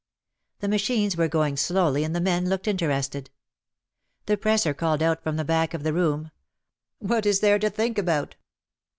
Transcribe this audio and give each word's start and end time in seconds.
The 0.61 0.67
machines 0.67 1.15
were 1.15 1.27
going 1.27 1.55
slowly 1.57 2.03
and 2.03 2.15
the 2.15 2.19
men 2.19 2.49
looked 2.49 2.67
interested. 2.67 3.29
The 4.25 4.35
presser 4.35 4.73
called 4.73 5.03
out 5.03 5.21
from 5.21 5.35
the 5.37 5.45
back 5.45 5.75
of 5.75 5.83
the 5.83 5.93
room: 5.93 6.31
"What 6.97 7.27
is 7.27 7.39
there 7.41 7.59
to 7.59 7.69
think 7.69 7.99
about? 7.99 8.33